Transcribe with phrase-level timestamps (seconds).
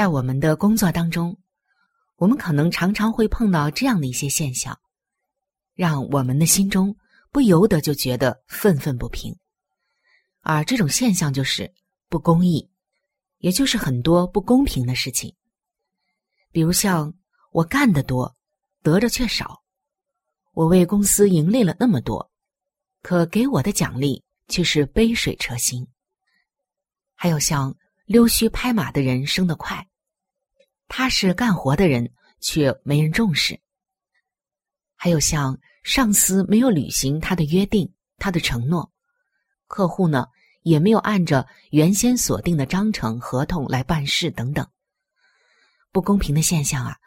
[0.00, 1.38] 在我们的工作当中，
[2.16, 4.80] 我们可能常常会碰到这样的一些现象，
[5.74, 6.96] 让我们的心中。
[7.30, 9.36] 不由得就觉得愤愤不平，
[10.40, 11.70] 而这种现象就是
[12.08, 12.70] 不公义，
[13.40, 15.36] 也就是很多不公平的事情。
[16.50, 17.12] 比如像
[17.52, 18.34] 我干得多，
[18.82, 19.62] 得着却少；
[20.54, 22.32] 我为公司盈利了那么多，
[23.02, 25.86] 可给我的奖励却是杯水车薪。
[27.14, 29.86] 还有像溜须拍马的人升得快，
[30.90, 33.58] 踏实干活的人却没人重视。
[34.94, 35.58] 还有像。
[35.82, 38.92] 上司没有履行他的约定，他的承诺，
[39.66, 40.26] 客户呢
[40.62, 44.68] 也没有按着原先锁定的章程合同来办事，等等，
[45.90, 46.98] 不公平的现象啊，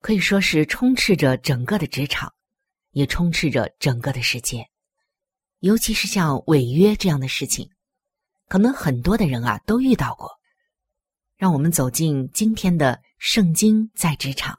[0.00, 2.32] 可以说是充斥着整个的职场，
[2.92, 4.66] 也充斥着整个的世界。
[5.58, 7.70] 尤其是像违约这样的事情，
[8.48, 10.37] 可能很多的人啊都遇到过。
[11.38, 14.58] 让我们走进今天的圣经，在职场，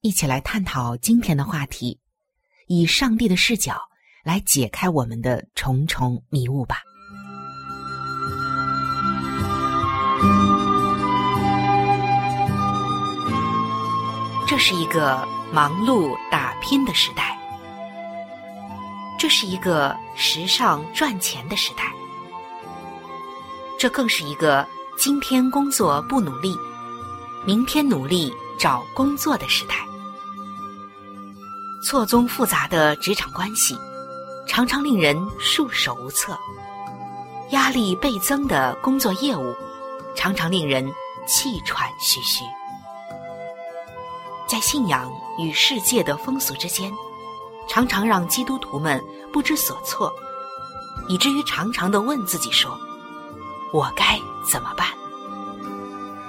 [0.00, 2.00] 一起来探讨今天的话题。
[2.68, 3.78] 以上帝的视角
[4.24, 6.78] 来解开我们的重重迷雾吧。
[14.48, 17.38] 这是一个忙碌打拼的时代，
[19.18, 21.84] 这是一个时尚赚钱的时代，
[23.78, 24.66] 这更是一个
[25.00, 26.54] 今天工作不努力，
[27.46, 29.76] 明天努力找工作的时代。
[31.82, 33.74] 错综复杂的职场关系，
[34.46, 36.34] 常常令人束手无策；
[37.48, 39.54] 压力倍增的工作业务，
[40.14, 40.86] 常常令人
[41.26, 42.44] 气喘吁吁。
[44.46, 46.92] 在信仰与世界的风俗之间，
[47.66, 49.02] 常常让基督徒们
[49.32, 50.12] 不知所措，
[51.08, 52.78] 以至于常常的问自己说
[53.72, 54.18] ：“我该
[54.50, 54.86] 怎么办？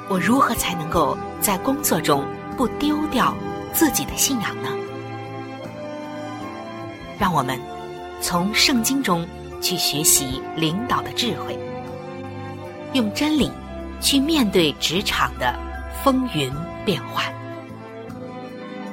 [0.09, 2.23] 我如何才能够在工作中
[2.57, 3.33] 不丢掉
[3.73, 4.69] 自己的信仰呢？”
[7.17, 7.59] 让我们
[8.19, 9.27] 从圣经中
[9.61, 11.57] 去学习领导的智慧，
[12.93, 13.51] 用真理
[13.99, 15.57] 去面对职场的
[16.03, 16.51] 风云
[16.83, 17.25] 变幻。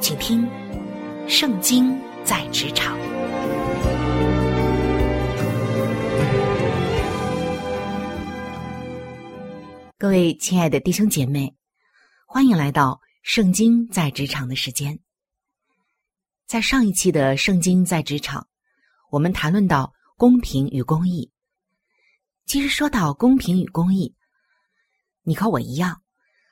[0.01, 0.47] 请听
[1.29, 2.97] 《圣经在职场》。
[10.01, 11.53] 各位亲爱的弟兄姐妹，
[12.25, 12.93] 欢迎来到
[13.23, 14.97] 《圣经在职场》的时间。
[16.47, 18.43] 在上一期的《圣经在职场》，
[19.11, 21.33] 我们谈论到公平与公义。
[22.47, 24.15] 其实说到公平与公义，
[25.25, 26.01] 你和我一样，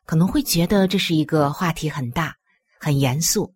[0.06, 2.34] 可能会觉得这是一个话题很大、
[2.80, 3.54] 很严肃，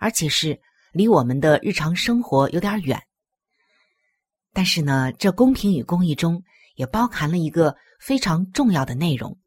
[0.00, 0.60] 而且是
[0.90, 3.00] 离我们的日常生活有点远。
[4.52, 6.42] 但是呢，这公平与公义中
[6.80, 9.38] 也包含了一个非常重要的内容，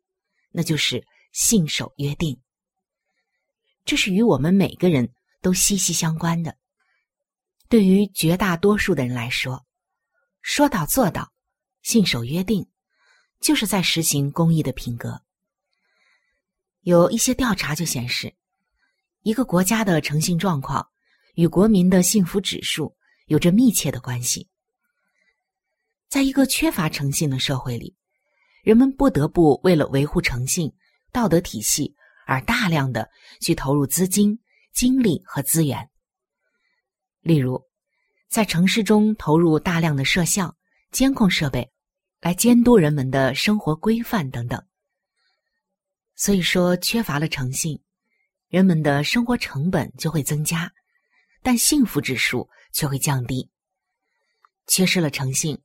[0.52, 2.40] 那就是信守约定。
[3.84, 5.12] 这是与我们每个人。
[5.44, 6.56] 都息息相关的。
[7.68, 9.66] 对于绝大多数的人来说，
[10.42, 11.34] 说到做到，
[11.82, 12.66] 信守约定，
[13.42, 15.22] 就是在实行公益的品格。
[16.80, 18.34] 有一些调查就显示，
[19.24, 20.88] 一个国家的诚信状况
[21.34, 22.96] 与国民的幸福指数
[23.26, 24.48] 有着密切的关系。
[26.14, 27.96] 在一个缺乏诚信的社会里，
[28.62, 30.72] 人们不得不为了维护诚信、
[31.12, 31.96] 道德体系
[32.28, 33.10] 而大量的
[33.42, 34.40] 去投入资金、
[34.76, 35.90] 精力和资源。
[37.22, 37.60] 例如，
[38.30, 40.56] 在城市中投入大量的摄像、
[40.92, 41.68] 监控设备，
[42.22, 44.64] 来监督人们的生活规范等等。
[46.14, 47.82] 所以说，缺乏了诚信，
[48.50, 50.72] 人们的生活成本就会增加，
[51.42, 53.50] 但幸福指数却会降低。
[54.68, 55.60] 缺失了诚信，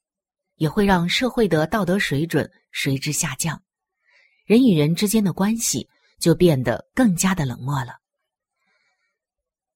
[0.59, 3.63] 也会让社会的道德水准随之下降，
[4.45, 5.89] 人与人之间的关系
[6.19, 7.99] 就变得更加的冷漠了。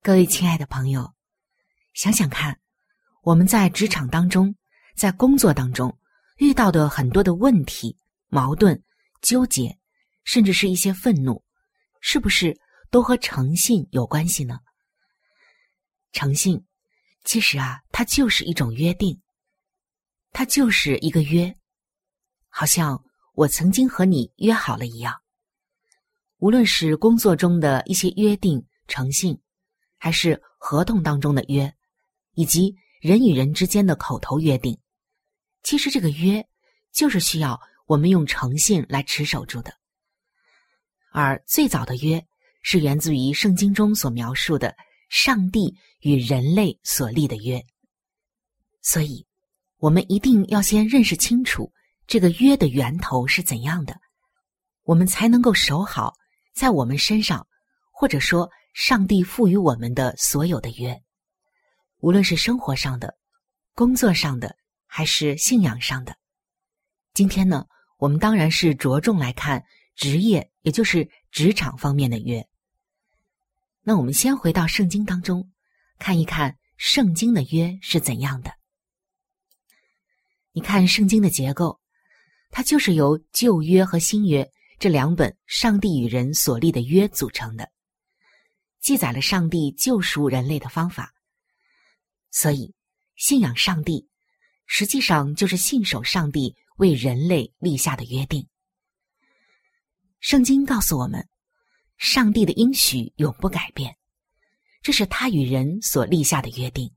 [0.03, 1.15] 各位亲爱的朋友，
[1.95, 2.59] 想想看，
[3.23, 4.55] 我们在职场当中，
[4.97, 5.97] 在工作当中
[6.37, 7.97] 遇到的很多的问题、
[8.27, 8.83] 矛盾、
[9.21, 9.79] 纠结，
[10.25, 11.45] 甚至是一些愤怒，
[12.01, 14.59] 是不是都和诚信有关系呢？
[16.11, 16.67] 诚信。
[17.25, 19.22] 其实啊，它就是一种约定，
[20.33, 21.55] 它就是一个约，
[22.49, 23.03] 好像
[23.35, 25.21] 我曾经和你约好了一样。
[26.39, 29.39] 无论是工作中的一些约定、诚信，
[29.97, 31.73] 还是合同当中的约，
[32.35, 34.77] 以及人与人之间的口头约定，
[35.63, 36.45] 其实这个约
[36.93, 39.73] 就是需要我们用诚信来持守住的。
[41.13, 42.25] 而最早的约
[42.63, 44.75] 是源自于圣经中所描述的。
[45.15, 47.63] 上帝与人类所立的约，
[48.81, 49.27] 所以，
[49.83, 51.73] 我们一定要先认识清楚
[52.07, 54.01] 这个约的源头是怎样的，
[54.85, 56.15] 我们才能够守好
[56.55, 57.45] 在我们身上，
[57.91, 61.03] 或者说上帝赋予我们的所有的约，
[61.99, 63.17] 无论是生活上的、
[63.75, 64.55] 工作上的，
[64.87, 66.17] 还是信仰上的。
[67.13, 67.67] 今天呢，
[67.99, 69.65] 我们当然是着重来看
[69.97, 72.47] 职业，也就是职场方面的约。
[73.83, 75.51] 那我们先回到圣经当中，
[75.99, 78.62] 看一看圣经的约是怎样的。
[80.53, 81.81] 你看圣经的结构，
[82.51, 87.71] 它就是由旧约和新约这两本上帝与人所立的约组成的，
[88.81, 91.13] 记载了上帝救赎人类的方法。
[92.31, 92.75] 所以，
[93.17, 94.09] 信仰上帝，
[94.67, 98.47] 实际上就是信守上帝为人类立下的约定。
[100.21, 101.27] 圣经告诉我们。
[101.99, 103.97] 上帝的应许永不改变，
[104.83, 106.93] 这是他与人所立下的约定。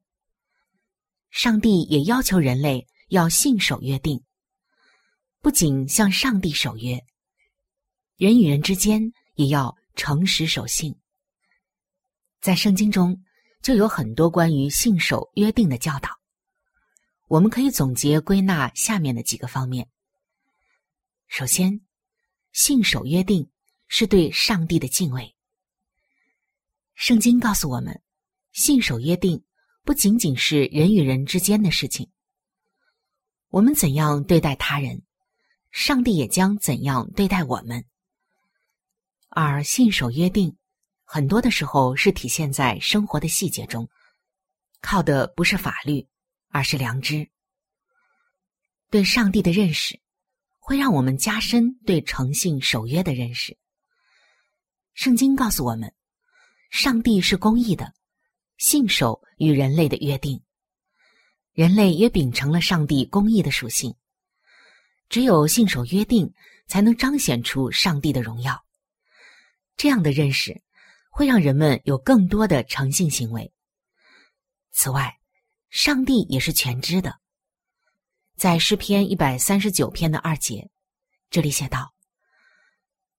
[1.30, 4.24] 上帝也要求人类要信守约定，
[5.42, 7.04] 不仅向上帝守约，
[8.18, 10.96] 人与人之间也要诚实守信。
[12.42, 13.24] 在圣经中
[13.62, 16.10] 就有很多关于信守约定的教导，
[17.28, 19.88] 我们可以总结归纳下面的几个方面：
[21.28, 21.82] 首先，
[22.52, 23.50] 信守约定。
[23.88, 25.36] 是对上帝的敬畏。
[26.96, 28.02] 圣经告诉我们，
[28.52, 29.46] 信守约定
[29.84, 32.10] 不仅仅是人与人之间的事情。
[33.56, 35.02] 我们怎样对待他人，
[35.72, 37.86] 上帝也将怎样对待我们。
[39.30, 40.58] 而信守约定，
[41.06, 43.88] 很多的时候是体现在生活的细节中，
[44.82, 46.06] 靠的不是法律，
[46.50, 47.30] 而是良知。
[48.90, 50.02] 对上帝的认识，
[50.60, 53.58] 会让我们加深对诚信守约的认识。
[54.96, 55.94] 圣经告诉我们，
[56.72, 57.94] 上帝是公义的，
[58.58, 60.42] 信守与人类的约定。
[61.56, 63.96] 人类也秉承了上帝公义的属性。
[65.10, 66.32] 只有信守约定，
[66.68, 68.64] 才能彰显出上帝的荣耀。
[69.76, 70.62] 这样的认识
[71.10, 73.52] 会让人们有更多的诚信行为。
[74.72, 75.18] 此外，
[75.72, 77.20] 上帝也是全知的。
[78.36, 80.70] 在诗篇一百三十九篇的二节，
[81.32, 81.96] 这里写道：“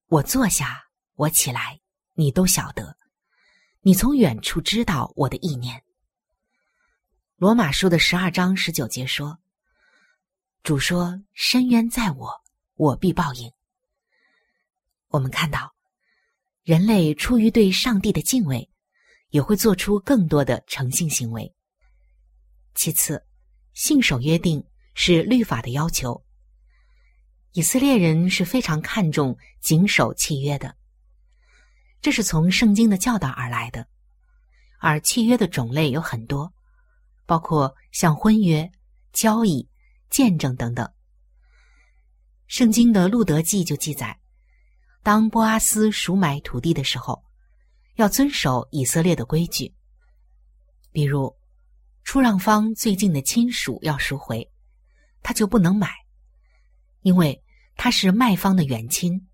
[0.07, 0.85] 我坐下。”
[1.17, 1.81] 我起来，
[2.13, 2.95] 你都晓得，
[3.81, 5.83] 你从远处知道我的意念。
[7.39, 9.39] 罗马书的十二章十九节说
[10.65, 12.31] ：“主说，深渊在我，
[12.77, 13.53] 我必报应。”
[15.09, 15.75] 我们看到，
[16.63, 18.67] 人类出于对上帝的敬畏，
[19.29, 21.55] 也会做出更多的诚信行为。
[22.75, 23.23] 其次，
[23.75, 24.65] 信守约定
[24.95, 26.25] 是律法的要求。
[27.53, 30.75] 以色列人是非常看重谨守契约的。
[32.01, 33.87] 这是从圣经的教导而来的，
[34.79, 36.51] 而契约的种类有很多，
[37.27, 38.71] 包括像婚约、
[39.13, 39.69] 交易、
[40.09, 40.89] 见证等等。
[42.47, 44.19] 圣经的路德记就记载，
[45.03, 47.25] 当波阿斯赎买土地的时候，
[47.97, 49.75] 要遵守以色列的规矩，
[50.93, 51.37] 比如
[52.05, 54.49] 出让方最近的亲属要赎回，
[55.23, 55.93] 他就不能买，
[57.03, 57.43] 因为
[57.75, 59.29] 他是卖方的远亲。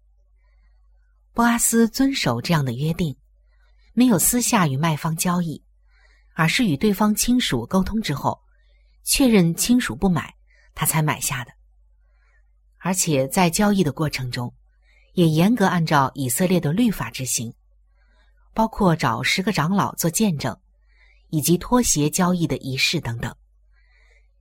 [1.34, 3.16] 波阿斯遵守这样的约定，
[3.92, 5.62] 没有私下与卖方交易，
[6.35, 8.41] 而是与对方亲属沟通之后，
[9.05, 10.35] 确认亲属不买，
[10.75, 11.53] 他才买下的。
[12.79, 14.53] 而且在交易的过程中，
[15.15, 17.53] 也严格按照以色列的律法执行，
[18.55, 20.59] 包括找十个长老做见证，
[21.29, 23.35] 以及脱鞋交易的仪式等等。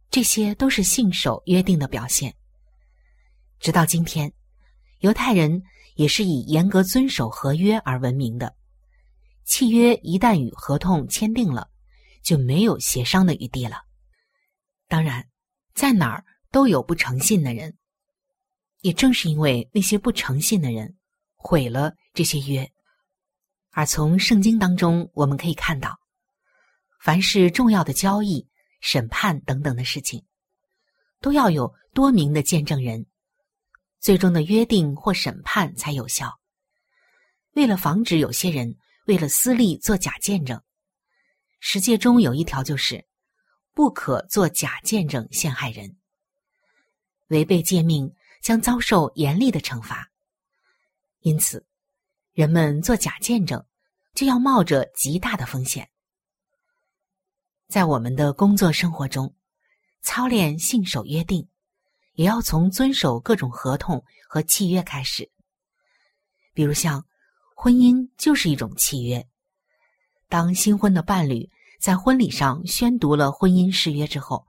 [0.10, 2.36] 这些都是信守约定的表现。
[3.60, 4.34] 直到今天，
[5.00, 5.64] 犹太人
[5.96, 8.56] 也是以严格遵守合约而闻名的。
[9.46, 11.70] 契约一旦与合同签订了，
[12.24, 13.84] 就没有协商的余地了。
[14.88, 15.28] 当然，
[15.74, 17.78] 在哪儿都有不诚信的人。
[18.82, 20.98] 也正是因为那些不诚信的人
[21.36, 22.68] 毁了这些约，
[23.70, 26.00] 而从圣经当中我们可以看到，
[27.00, 28.48] 凡是重要的交易、
[28.80, 30.26] 审判等等的事情，
[31.20, 33.06] 都要有多名的见证人，
[34.00, 36.40] 最终的约定或审判才有效。
[37.54, 38.76] 为了防止有些人
[39.06, 40.60] 为了私利做假见证，
[41.62, 43.06] 十诫中有一条就是，
[43.74, 45.96] 不可做假见证陷害人，
[47.30, 48.14] 违背诫命。
[48.42, 50.10] 将遭受严厉的惩罚，
[51.20, 51.64] 因此，
[52.34, 53.64] 人们做假见证
[54.16, 55.88] 就要冒着极大的风险。
[57.68, 59.36] 在我们的工作生活中，
[60.02, 61.48] 操练信守约定，
[62.14, 65.32] 也要从遵守各种合同和契约开始。
[66.56, 67.06] 比如，像
[67.56, 69.24] 婚姻就是一种契约。
[70.32, 74.48] 当新婚的伴侣在婚礼上宣读了婚姻誓约之后，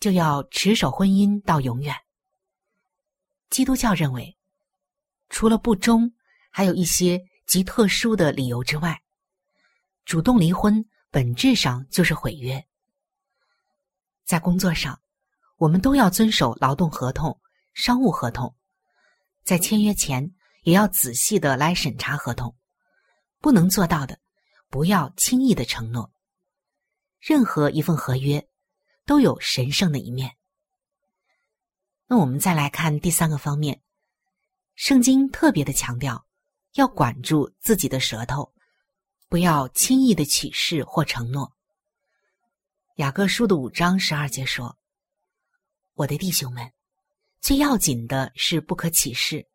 [0.00, 1.94] 就要持守婚姻到永远。
[3.50, 4.34] 基督教认为，
[5.28, 6.10] 除了不忠，
[6.48, 8.98] 还有一些极特殊的理由之外，
[10.06, 12.66] 主动离婚本质上就是毁约。
[14.24, 14.98] 在工作上，
[15.58, 17.38] 我们都要遵守劳动合同、
[17.74, 18.56] 商务合同，
[19.44, 22.56] 在签约前也要仔细的来审查合同，
[23.38, 24.18] 不能做到的，
[24.68, 26.12] 不要轻易的承诺。
[27.18, 28.48] 任何一份合约
[29.04, 30.36] 都有神圣的一面。
[32.06, 33.82] 那我们再来看第三个方面，
[34.74, 36.26] 圣经特别的强调
[36.74, 38.54] 要管住自己的舌头，
[39.28, 41.52] 不要轻易的起誓或承诺。
[42.96, 44.78] 雅各书的五章十二节说
[45.94, 46.72] ：“我的弟兄们，
[47.40, 49.46] 最要紧的是不可起誓，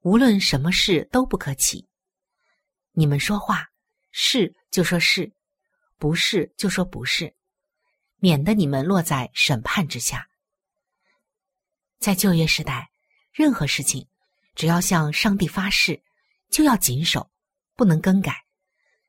[0.00, 1.86] 无论什么事都不可起。
[2.92, 3.68] 你们说话
[4.18, 5.30] 是就说是，
[5.98, 7.34] 不是就说不是，
[8.16, 10.26] 免得你们落在审判之下。”
[12.00, 12.90] 在旧约时代，
[13.30, 14.08] 任何事情，
[14.54, 16.02] 只要向上帝发誓，
[16.48, 17.30] 就要谨守，
[17.74, 18.46] 不能更改，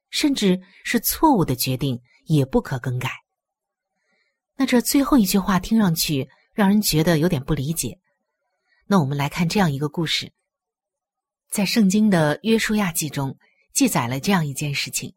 [0.09, 3.09] 甚至是错误的决定也不可更改。
[4.57, 7.97] 那这最后一句话听上去让人觉得有点不理解。
[8.87, 10.33] 那我们来看这样一个故事，
[11.49, 13.37] 在圣经的约书亚记中
[13.77, 15.13] 记载了这样一件事情：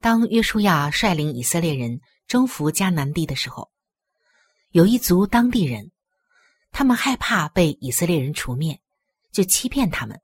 [0.00, 3.70] 当约书亚率领以色列人征服迦南地的时候，
[4.70, 5.92] 有一族当地人。
[6.72, 8.80] 他们害怕被以色列人除灭，
[9.30, 10.20] 就欺骗他们，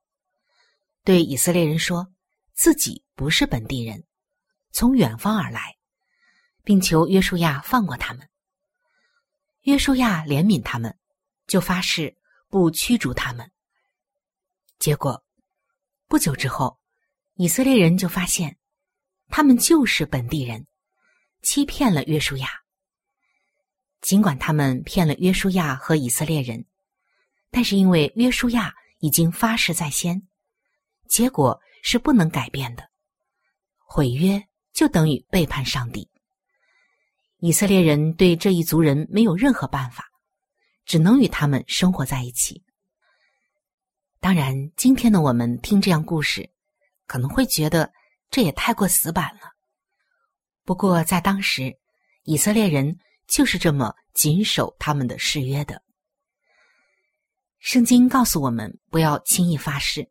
[1.04, 2.12] 对以色列人说
[2.54, 4.04] 自己不是本地人，
[4.72, 5.76] 从远方而来，
[6.64, 8.28] 并求约书亚放过他们。
[9.60, 10.98] 约书亚怜悯他们，
[11.46, 12.16] 就发誓
[12.48, 13.52] 不驱逐他们。
[14.80, 15.24] 结果
[16.08, 16.80] 不久之后，
[17.38, 18.56] 以色列人就发现
[19.28, 20.66] 他们就是本地人，
[21.42, 22.48] 欺骗了约书亚。
[24.00, 26.64] 尽管他们骗了约书亚和以色列人，
[27.50, 30.26] 但是因为约书亚已经发誓在先，
[31.08, 32.88] 结果是不能改变的。
[33.78, 36.08] 毁约就等于背叛上帝。
[37.40, 40.10] 以色列人对这一族人没有任何办法，
[40.86, 42.64] 只能与他们生活在一起。
[44.20, 46.48] 当然，今天的我们听这样故事，
[47.06, 47.92] 可能会觉得
[48.30, 49.52] 这也太过死板了。
[50.64, 51.76] 不过在当时，
[52.24, 52.98] 以色列人。
[53.28, 55.82] 就是这么谨守他们的誓约的。
[57.58, 60.08] 圣经告诉我们不要轻易发誓，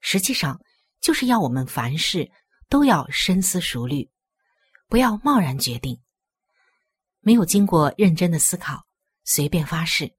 [0.00, 0.58] 实际上
[0.98, 2.32] 就是要我们凡事
[2.70, 4.10] 都要深思熟虑，
[4.88, 6.00] 不要贸然决定。
[7.20, 8.82] 没有经过认真的思考，
[9.24, 10.10] 随便发誓，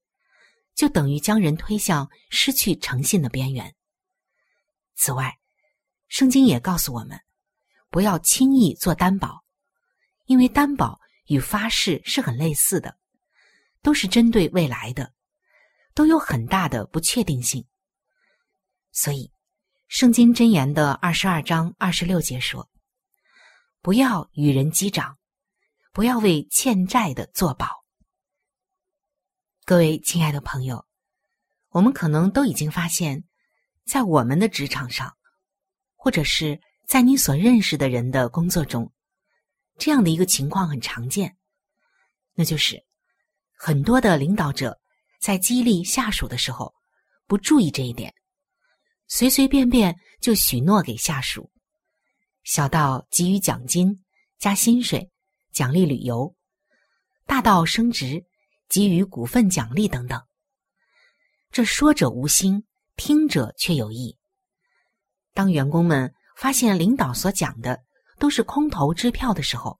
[0.75, 3.73] 就等于将人推向失去诚信的边缘。
[4.93, 5.35] 此外，
[6.13, 7.19] 圣经也告诉我们，
[7.89, 9.43] 不要轻易做担保，
[10.25, 11.01] 因为担保。
[11.25, 12.97] 与发誓是很类似的，
[13.81, 15.13] 都是针对未来的，
[15.95, 17.65] 都有很大的不确定性。
[18.91, 19.27] 所以，
[19.87, 22.69] 《圣经箴言》的二十二章二十六节说
[23.81, 25.17] ：“不要与人击掌，
[25.93, 27.85] 不要为欠债的作保。”
[29.63, 30.85] 各位亲爱的朋友，
[31.69, 33.23] 我们可能都已经发现，
[33.85, 35.15] 在我们的职场上，
[36.03, 38.91] 或者是在你所认识的人的工作中。
[39.77, 41.37] 这样的一个情况很常见，
[42.33, 42.83] 那就是
[43.57, 44.77] 很多的领导者
[45.21, 46.75] 在激励下属的时候，
[47.25, 48.13] 不注意这一点，
[49.07, 51.49] 随随便便就许诺给下属，
[52.43, 54.03] 小到给予奖金、
[54.37, 55.09] 加薪水、
[55.53, 56.35] 奖励旅游，
[57.25, 58.25] 大到升职、
[58.67, 60.21] 给予股份奖励等等。
[61.49, 62.65] 这说者无心，
[62.97, 64.17] 听者却有意。
[65.33, 67.83] 当员工们发现领导所讲的
[68.19, 69.79] 都是空头支票的时候，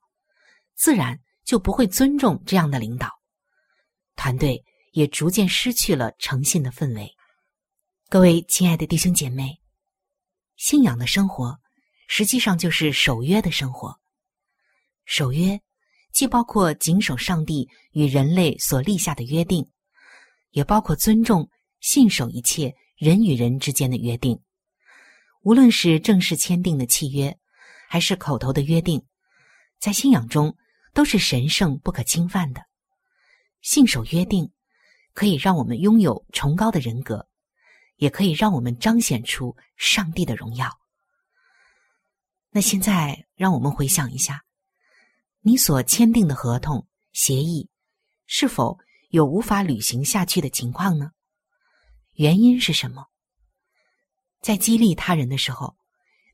[0.74, 3.08] 自然就不会尊重这样的领导，
[4.16, 7.14] 团队也逐渐失去了诚信的氛围。
[8.08, 9.60] 各位亲爱的弟兄姐妹，
[10.56, 11.58] 信仰的生活
[12.08, 13.98] 实际上就是守约的生活。
[15.04, 15.60] 守约
[16.12, 19.68] 既包括谨守上帝与人类所立下的约定，
[20.50, 21.48] 也包括尊重、
[21.80, 24.40] 信守一切人与人之间的约定。
[25.44, 27.38] 无论是正式签订的契约，
[27.86, 29.04] 还是口头的约定，
[29.78, 30.56] 在信仰中
[30.94, 32.64] 都是神圣不可侵犯的。
[33.60, 34.50] 信守约定，
[35.12, 37.28] 可以让我们拥有崇高的人格，
[37.96, 40.70] 也可以让我们彰显出上帝的荣耀。
[42.50, 44.44] 那现在，让我们回想一下，
[45.40, 47.68] 你所签订的合同协议，
[48.24, 48.78] 是否
[49.10, 51.10] 有无法履行下去的情况呢？
[52.14, 53.08] 原因是什么？
[54.44, 55.74] 在激励他人的时候，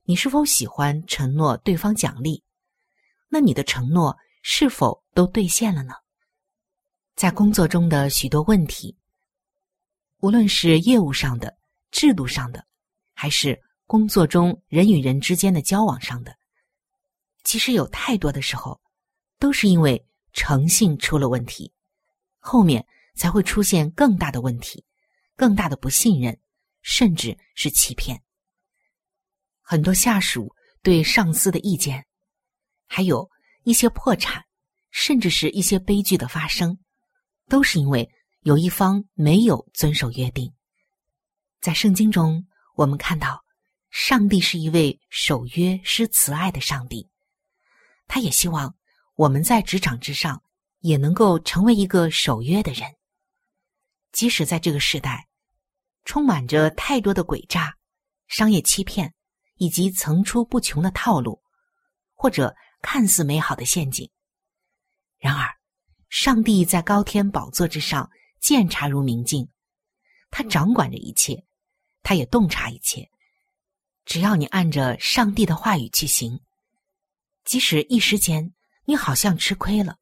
[0.02, 2.42] 你是否喜欢承诺对方奖励？
[3.28, 5.94] 那你的承诺是否都兑现了呢？
[7.14, 8.96] 在工作中的许多问题，
[10.18, 11.56] 无论是业务上的、
[11.92, 12.66] 制度上的，
[13.14, 16.36] 还是工作中人与人之间的交往上的，
[17.44, 18.80] 其实有太多的时候，
[19.38, 21.72] 都是因为诚信出了问题，
[22.40, 24.84] 后面才会出现更大的问题，
[25.36, 26.36] 更大的不信任。
[26.82, 28.22] 甚至是欺骗。
[29.60, 32.04] 很多下属对上司的意见，
[32.86, 33.30] 还有
[33.62, 34.44] 一些破产，
[34.90, 36.78] 甚至是一些悲剧的发生，
[37.48, 38.10] 都是因为
[38.40, 40.52] 有一方没有遵守约定。
[41.60, 43.44] 在圣经中，我们看到，
[43.90, 47.08] 上帝是一位守约施慈爱的上帝，
[48.08, 48.74] 他也希望
[49.14, 50.42] 我们在职场之上
[50.80, 52.90] 也能够成为一个守约的人，
[54.10, 55.29] 即使在这个时代。
[56.04, 57.76] 充满着太多的诡诈、
[58.28, 59.14] 商业欺骗，
[59.56, 61.42] 以及层出不穷的套路，
[62.14, 64.10] 或者看似美好的陷阱。
[65.18, 65.48] 然而，
[66.08, 68.10] 上帝在高天宝座之上，
[68.40, 69.48] 鉴察如明镜，
[70.30, 71.44] 他掌管着一切，
[72.02, 73.08] 他也洞察一切。
[74.06, 76.40] 只要你按着上帝的话语去行，
[77.44, 78.52] 即使一时间
[78.86, 79.98] 你好像吃亏了，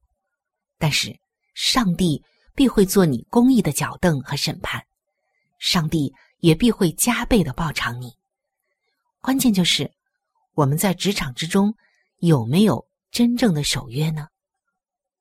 [0.78, 1.18] 但是
[1.54, 4.82] 上帝必会做你公义的脚凳和审判。
[5.58, 8.12] 上帝也必会加倍的报偿你。
[9.20, 9.90] 关键就是
[10.54, 11.74] 我们在职场之中
[12.18, 14.28] 有没有真正的守约呢？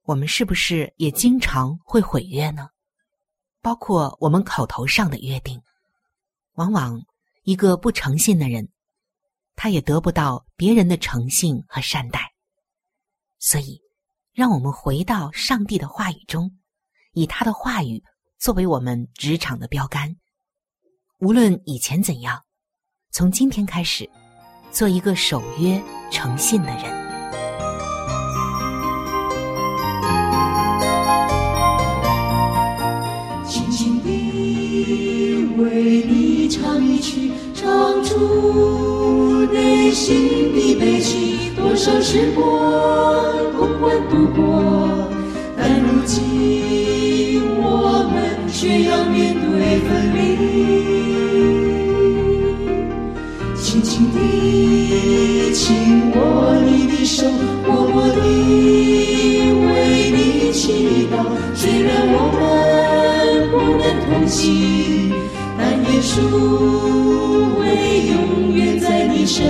[0.04, 2.70] 我们是不是也经常会毁约呢？
[3.62, 5.62] 包括我们口头上的约定，
[6.54, 7.02] 往往
[7.44, 8.70] 一个不诚信的人，
[9.56, 12.32] 他也得不到别人的诚信和善待。
[13.40, 13.82] 所以，
[14.32, 16.58] 让我们回到上帝的话语中，
[17.12, 18.02] 以他的话语
[18.40, 20.16] 作为我们职场的标杆。
[21.20, 22.44] 无论以前怎样，
[23.10, 24.08] 从今天开始，
[24.70, 26.84] 做一个守约、诚信的人。
[33.48, 41.50] 轻轻地为你唱一曲，唱出内心的悲戚。
[41.56, 42.46] 多少时光
[43.58, 45.10] 共欢度过，
[45.58, 50.87] 但如今我们却要面对分离。
[53.78, 56.18] 轻轻地紧握
[56.66, 57.30] 你的手，
[57.64, 58.20] 默默地
[59.54, 61.14] 为你祈祷。
[61.54, 62.42] 虽然我们
[63.52, 65.14] 不能同行，
[65.60, 66.10] 但耶稣
[67.56, 67.62] 会
[68.08, 69.46] 永远在你身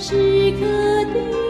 [0.00, 0.64] 时刻
[1.12, 1.49] 的。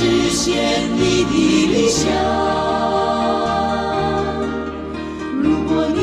[0.00, 0.48] 实现
[0.96, 1.30] 你的
[1.74, 2.08] 理想。
[5.42, 5.98] 如果你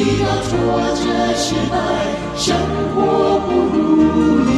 [0.00, 0.48] 遇到挫
[0.94, 1.04] 折、
[1.36, 1.76] 失败，
[2.34, 2.56] 生
[2.94, 2.96] 活
[3.46, 3.76] 不如
[4.48, 4.50] 意，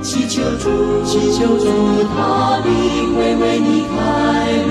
[0.00, 0.64] 祈求主，
[1.04, 1.66] 祈求主，
[2.14, 2.68] 他必
[3.16, 3.98] 会为你开
[4.68, 4.70] 路，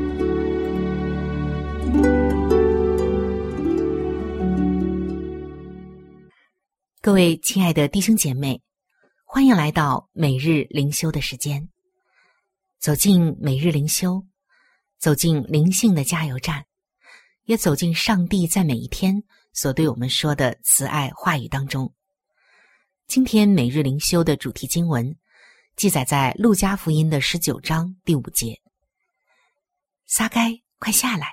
[7.03, 8.61] 各位亲爱的弟兄姐妹，
[9.25, 11.67] 欢迎来到每日灵修的时间。
[12.77, 14.23] 走进每日灵修，
[14.99, 16.63] 走进灵性的加油站，
[17.45, 21.91] 也走进上帝在每一天所对我们说的慈爱话语当中。
[23.07, 25.17] 今天每日灵修的主题经文
[25.75, 28.61] 记载在路加福音的十九章第五节
[30.05, 31.29] ：“撒该，快下来！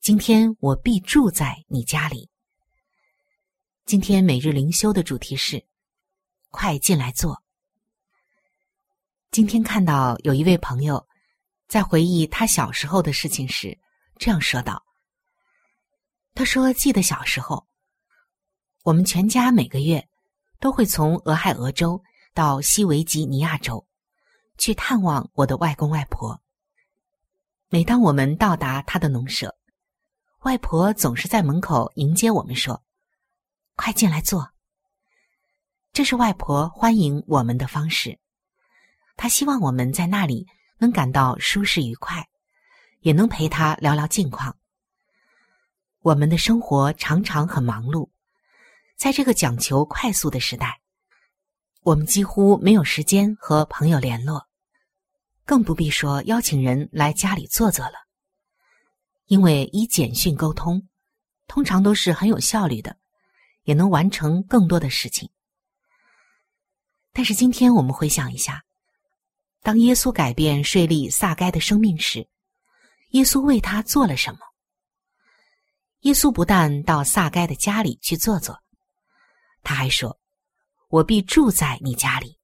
[0.00, 2.30] 今天我必住在你家里。”
[3.88, 5.64] 今天每日灵修的主题是
[6.52, 7.42] “快进来坐”。
[9.32, 11.08] 今天看到有一位朋友
[11.68, 13.78] 在回忆他小时候的事情时，
[14.18, 14.84] 这样说道
[16.36, 17.66] ：“他说，记得小时候，
[18.82, 20.06] 我们全家每个月
[20.60, 21.98] 都会从俄亥俄州
[22.34, 23.82] 到西维吉尼亚州
[24.58, 26.38] 去探望我的外公外婆。
[27.70, 29.56] 每当我们到达他的农舍，
[30.40, 32.78] 外婆总是在门口迎接我们，说。”
[33.78, 34.50] 快进来坐。
[35.92, 38.18] 这是外婆欢迎我们的方式。
[39.16, 42.28] 她希望我们在那里能感到舒适愉快，
[43.02, 44.56] 也能陪她聊聊近况。
[46.00, 48.10] 我们的生活常常很忙碌，
[48.96, 50.80] 在这个讲求快速的时代，
[51.82, 54.48] 我们几乎没有时间和朋友联络，
[55.44, 57.94] 更不必说邀请人来家里坐坐了。
[59.26, 60.88] 因为以简讯沟通，
[61.46, 62.96] 通常都是很有效率的。
[63.68, 65.28] 也能完成更多的事情。
[67.12, 68.64] 但是今天我们回想一下，
[69.62, 72.26] 当耶稣改变税吏撒该的生命时，
[73.10, 74.38] 耶稣为他做了什么？
[76.00, 78.58] 耶稣不但到撒该的家里去坐坐，
[79.62, 80.18] 他还说
[80.88, 82.38] ：“我必住在你家里。”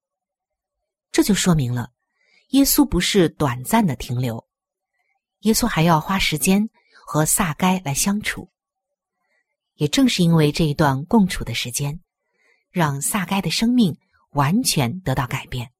[1.11, 1.91] 这就说明了，
[2.49, 4.47] 耶稣不是短暂的停留，
[5.39, 6.69] 耶稣还要花时间
[7.07, 8.51] 和撒该来相处。
[9.75, 12.01] 也正是因为这一段共处的时间，
[12.71, 13.97] 让萨该的生命
[14.31, 15.73] 完全得到改变。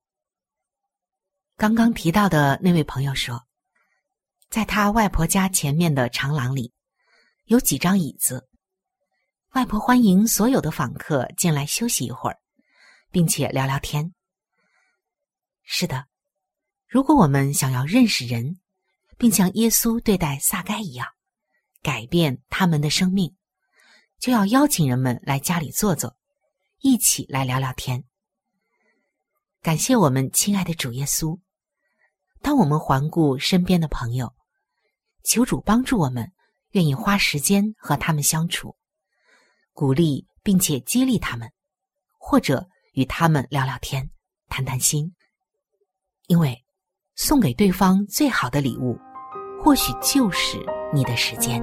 [1.57, 3.47] 刚刚提到的那位朋友说，
[4.51, 6.73] 在他外婆家前面的长廊里，
[7.45, 8.49] 有几张椅子，
[9.53, 12.39] 外婆欢迎所有的访客进来休息一会儿，
[13.13, 14.13] 并且聊聊天。
[15.63, 16.07] 是的，
[16.89, 18.59] 如果我们想要认识人，
[19.17, 21.07] 并像耶稣对待撒该一样，
[21.83, 23.37] 改变他们的生命。
[24.25, 26.17] 就要邀请人们来家里坐坐，
[26.81, 28.05] 一起来聊聊天。
[29.61, 31.39] 感谢我们亲爱的主耶稣。
[32.41, 34.33] 当我们环顾身边的朋友，
[35.25, 36.33] 求主帮助我们，
[36.71, 38.75] 愿意花时间和他们相处，
[39.75, 41.53] 鼓励并且激励他们，
[42.19, 44.09] 或者与他们聊聊天、
[44.49, 45.15] 谈谈心。
[46.29, 46.65] 因为
[47.15, 48.99] 送给对方最好的礼物，
[49.63, 50.57] 或许就是
[50.95, 51.63] 你的时间。